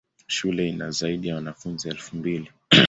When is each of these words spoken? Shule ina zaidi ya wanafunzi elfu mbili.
Shule 0.27 0.69
ina 0.69 0.91
zaidi 0.91 1.27
ya 1.27 1.35
wanafunzi 1.35 1.89
elfu 1.89 2.15
mbili. 2.17 2.51